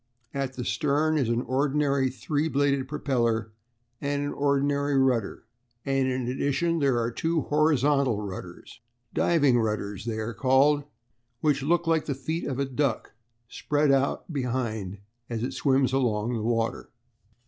At 0.33 0.53
the 0.55 0.65
stern 0.65 1.15
is 1.19 1.29
an 1.29 1.43
ordinary 1.43 2.09
three 2.09 2.47
bladed 2.49 2.87
propeller 2.87 3.51
and 4.01 4.23
an 4.25 4.33
ordinary 4.33 4.97
rudder, 4.97 5.43
and 5.85 6.07
in 6.07 6.27
addition 6.27 6.79
there 6.79 6.97
are 6.99 7.11
two 7.11 7.41
horizontal 7.41 8.19
rudders 8.19 8.79
"diving 9.13 9.59
rudders" 9.59 10.05
they 10.05 10.17
are 10.17 10.33
called 10.33 10.85
which 11.41 11.61
look 11.61 11.85
like 11.85 12.05
the 12.05 12.15
feet 12.15 12.45
of 12.47 12.57
a 12.57 12.65
duck 12.65 13.11
spread 13.47 13.91
out 13.91 14.33
behind 14.33 14.97
as 15.29 15.43
it 15.43 15.53
swims 15.53 15.93
along 15.93 16.33
the 16.33 16.41
water. 16.41 16.89